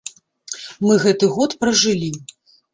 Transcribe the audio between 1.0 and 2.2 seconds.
гэты год пражылі.